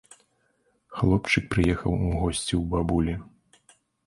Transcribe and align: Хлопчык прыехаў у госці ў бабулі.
Хлопчык 1.01 1.43
прыехаў 1.57 1.91
у 1.99 2.09
госці 2.21 2.47
ў 2.47 2.63
бабулі. 2.73 3.15